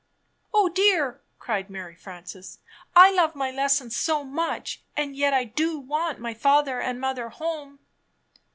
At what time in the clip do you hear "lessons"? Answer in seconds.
3.51-3.95